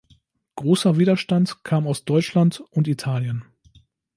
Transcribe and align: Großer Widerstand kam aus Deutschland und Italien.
Großer 0.55 0.97
Widerstand 0.97 1.63
kam 1.63 1.85
aus 1.85 2.05
Deutschland 2.05 2.61
und 2.71 2.87
Italien. 2.87 3.43